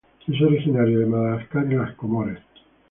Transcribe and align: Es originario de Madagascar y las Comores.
Es 0.27 0.41
originario 0.41 0.97
de 0.97 1.05
Madagascar 1.05 1.63
y 1.71 1.75
las 1.75 1.93
Comores. 1.93 2.39